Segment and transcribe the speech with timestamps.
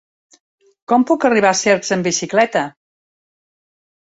[0.91, 2.67] Com puc arribar a Cercs amb bicicleta?